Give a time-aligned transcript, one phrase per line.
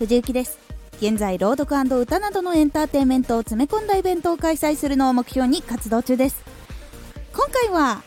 [0.00, 0.58] 藤幸です。
[0.96, 6.42] 現在朗読歌などのエンターテインメントを詰め込んだイベントを開催するのを目標に活動中です。
[7.34, 8.02] 今回は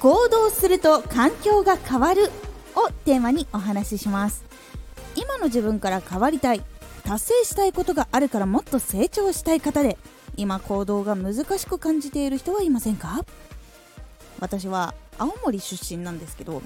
[0.00, 2.30] 行動すると環境が変わる
[2.74, 4.42] をテーマにお話しします。
[5.14, 6.62] 今の自分から変わりたい
[7.04, 9.98] 達成したいことがあるからもっと成長したい方で
[10.38, 13.22] 今行動が難しく感じている人はいませんか？
[14.40, 16.62] 私は青森出身なんですけど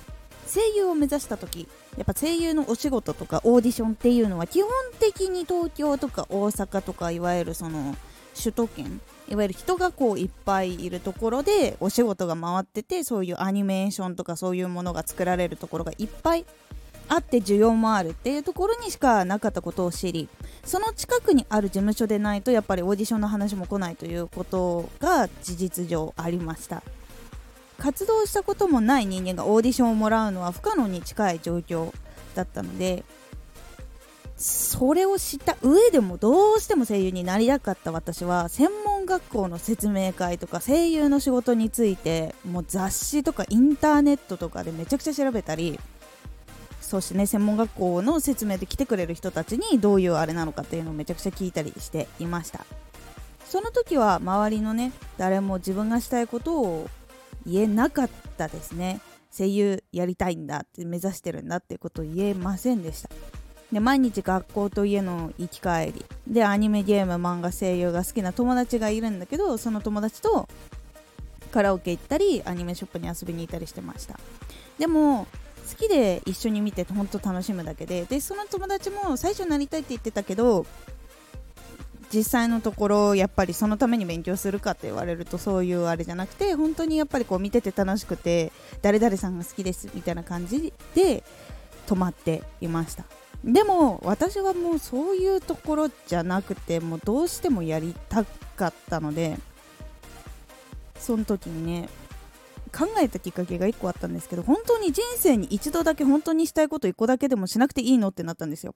[0.46, 7.96] 声優を目指した時やっぱ声優のお仕事とかオーディションっていうのは基本的に東京とか大阪とかいわゆるその
[8.38, 16.44] 首都圏いわゆる人がこういっぱいいるところでお仕事が回っててそういうアニメーションとかそういうものが作られるところがいっぱい
[17.08, 20.28] あって需要もあるっていうところにしかなかったことを知り
[20.64, 26.82] その近くにある事務所でないとやっぱりオーディションの話も来ないということが事実上ありました。
[27.86, 31.94] 活動したこともない人間がオーディションをもらうのは不可能に近い状況
[32.34, 33.04] だったので
[34.36, 45.78] それを知った上でもどうしても声優になりたかった私は専門学校の説明会とか声優の仕事についてもう雑誌とかインターネットとかでめちゃくちゃ調べたり
[46.80, 52.66] そしてね専門学校の説明で来てくれる人たちにどういうあれなのかっていうのをめちゃくちゃ聞いたりしていました。
[53.46, 56.90] その時は周りのね誰も自分がしたいことを
[57.46, 59.00] 言えなかったですね。
[59.36, 63.08] 声優やりたいんだって目指してるんだってことを言えませんでした。
[63.72, 66.04] で毎日学校と家の行き帰り。
[66.26, 70.48] でアニメゲーム漫画声優が好きな友達がいるんだけどその友達と
[71.50, 74.18] カラオケ行ったりアニメショップに遊びに行ったりしてました。
[74.78, 75.26] でも
[75.68, 78.04] 好きで一緒に見て本当楽しむだけで。
[78.04, 80.64] でその友達も最初なりたいって言ってたけど
[82.12, 91.24] 実際のところやっぱりそのために勉強するかって言われるとそういうあれじゃなくて本当にやっぱりこう見てて楽しくて誰々さんが好きですみたいな感じで
[91.86, 93.04] 止まっていました。
[93.44, 99.38] でも私はもうそういうところじゃなくてもうどうしてもやりたかったので
[100.98, 101.88] その時にね
[102.76, 108.74] 考えたきっかけが1個あったんですけど本当に人生に一度だけ本当にしたいこと1個だけでもしなくていいのってなったんですよ。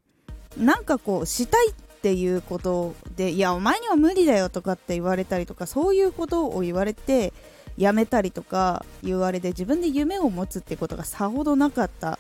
[0.57, 7.35] なんかこうしたいっていうことでいやお前には無理だよとかって言われたりとかそういうことを言われて
[7.77, 12.19] やめたりとか言われて自分で夢を持つってことがさほどなかった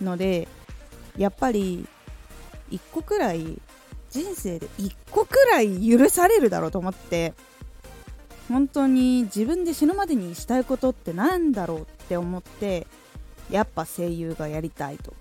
[0.00, 0.46] ので
[1.18, 1.84] やっぱり
[2.70, 3.60] 1個くらい
[4.10, 7.34] 人生で1個くらい許されるだろうと思って
[8.48, 12.86] 本当に自分で死ぬまでにしたいことって何だろうって思って
[13.50, 15.12] やっぱ声優がやりたいと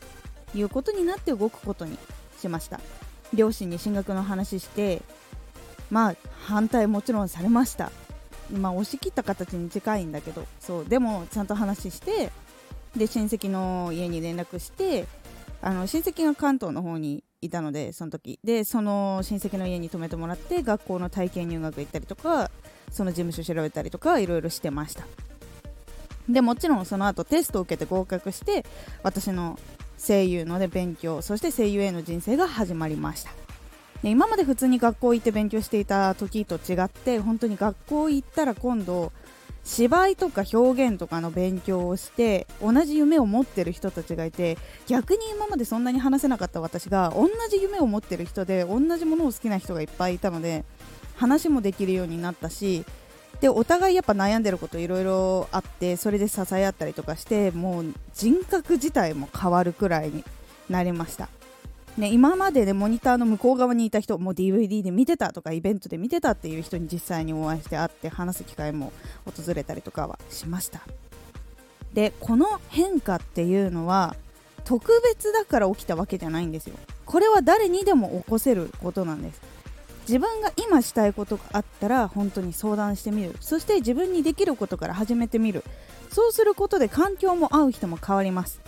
[0.53, 1.97] いうことになって動くことに
[2.39, 2.79] しました。
[3.33, 5.01] 両親に進学の話して
[5.89, 6.15] まあ
[6.45, 7.91] 反対もちろんされました。
[8.51, 12.31] まあ押し切った形に近いんだけどそうでもちゃんと話して
[12.95, 15.05] で親戚の家に連絡して
[15.61, 18.39] あの親戚が関東の方にいたのでその時。
[18.43, 22.51] でその親戚の家に泊めてもらって学校の体験入学行ったりとか
[22.91, 25.05] その事務所調べたりとかいろいろしてました。
[26.29, 28.65] でもちろんその後テストを受けて合格して
[29.03, 29.57] 私の
[30.05, 33.31] 声優ので勉強そして声優への人生が始まりました。
[34.01, 39.11] で今まで普通に学校行って勉強していた時と違って本当に学校行ったら今度
[39.63, 44.57] 芝居とか表現とかの勉強をして同じ夢を持ってる人たちがいて
[44.87, 50.65] 逆に今までそんなに話せなかった私が同じ夢を持ってる人で同じものを好きな人がいっぱいいたので
[51.15, 52.85] 話もできるようになったし
[53.41, 60.23] でお互いやっぱ悩んでることいろいろあってそれで支え合ったりとかしてもう人格自体も変わるくらいに
[60.69, 61.27] なりました。
[61.97, 68.93] ね、今まで、ね、モニターの向こう側にいた人も DVD で見てたとかイベントで見てたっていう人に実際にお会いして会って話す機会も
[69.25, 70.81] 訪れたりとかはしました。
[71.93, 74.15] でこの変化っていうのは
[74.63, 76.75] 特別だから起きたわけじゃないんですよ。
[77.05, 79.41] これは誰にでも起こせることなんです。
[80.01, 83.35] 自分が今したいことがあったら本当に相談してみる。
[83.39, 85.63] そして自分にできることから始めてみる。
[86.11, 88.61] そうすることで環境も合う人も変わります。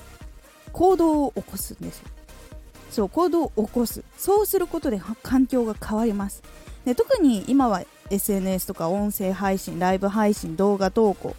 [0.71, 2.07] 行動を起こすんですよ。
[2.91, 4.03] そう行動を起こす。
[4.17, 6.43] そうすることで環境が変わります。
[6.85, 11.35] で特に今は SNS とか音声配信ライブ配信動画投稿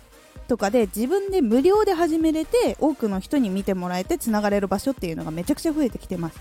[0.48, 6.40] とかで自分で無料で始めれて多くの人に見てもらえてつながれる場所っていうのがめちゃくちゃ増えてきてます。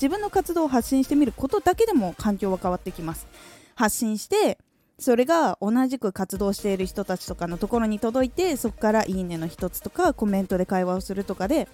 [0.00, 3.26] 自分の活動を発信してみることだけでも環境は変わってきます。
[3.74, 4.56] 発信して
[4.98, 11.68] それが同じく活動している人たちとかのところに届いてそこからいいねの一つとかコメントで会話をするとかで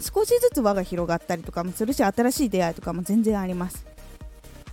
[0.00, 3.86] 少しずつ輪が広がったりとかもするし新しい出会いとかも全然あります。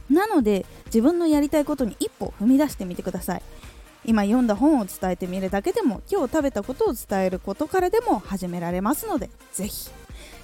[0.09, 3.41] なので自分のやりたいことに一歩踏み出してみてください。
[4.05, 9.89] 今読んだ本を伝えてみるだけでも今日食べたことを伝えることからでも始められますのでぜひ。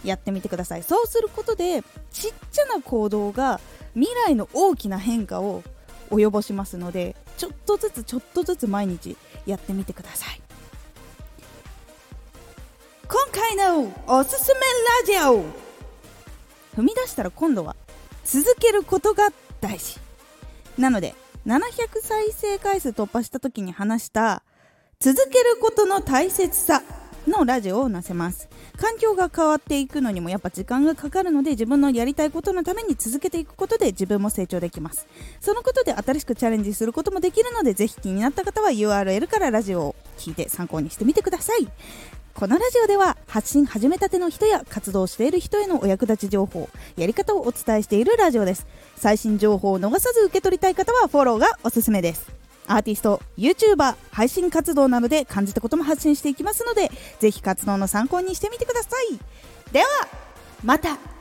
[0.03, 0.83] やってみてください。
[0.83, 3.59] そうすることでちっちゃな行動が
[3.93, 5.63] 未来の大きな変化を
[6.09, 10.41] 及ぼしますのでちょっとずつちょっとずつ毎日やってみてください。
[13.07, 14.59] 今回のおすすめ
[15.19, 15.43] ラジオ。
[16.75, 17.75] 踏み出したら今度は
[18.25, 19.29] 続けることが
[19.61, 19.99] 大事。
[20.77, 21.13] なので
[21.45, 21.61] 700
[22.01, 24.43] 再生回数突破した時に話した
[24.99, 26.81] 続けることの大切さ
[27.27, 28.47] のラジオを載せます。
[28.77, 35.07] 環境が変わっていくのにもやっぱ時間がかかるので自分のやりたいことのために続けていくことで自分も成長できます。
[35.39, 41.67] そのことで新しくチャレンジすることもできるのでぜひ気になった方は URL からラジオを聞いて参考にしてみてください。
[42.33, 46.67] このラジオでは発信始めたての人や活動している人へのお役立ち情報
[46.97, 48.65] やり方をお伝えしているラジオです。
[48.95, 52.42] 最新情報を逃さず受け取りたい方はフォローがおすすめです。
[52.67, 59.19] アーティスト YouTuber 配信活動などで感じたことも発信していきますのでぜひ活動の参考にしてみてください。
[59.71, 59.85] では
[60.63, 61.12] また。